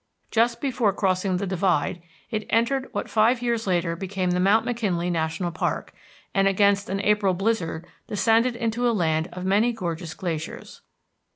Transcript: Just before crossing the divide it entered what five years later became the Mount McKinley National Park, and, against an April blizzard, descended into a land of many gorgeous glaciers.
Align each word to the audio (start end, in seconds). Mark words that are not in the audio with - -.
Just 0.31 0.61
before 0.61 0.93
crossing 0.93 1.37
the 1.37 1.45
divide 1.45 2.01
it 2.31 2.47
entered 2.49 2.87
what 2.91 3.07
five 3.07 3.39
years 3.43 3.67
later 3.67 3.95
became 3.95 4.31
the 4.31 4.39
Mount 4.39 4.65
McKinley 4.65 5.11
National 5.11 5.51
Park, 5.51 5.93
and, 6.33 6.47
against 6.47 6.89
an 6.89 6.99
April 7.01 7.35
blizzard, 7.35 7.85
descended 8.07 8.55
into 8.55 8.89
a 8.89 8.93
land 8.97 9.29
of 9.31 9.45
many 9.45 9.71
gorgeous 9.71 10.15
glaciers. 10.15 10.81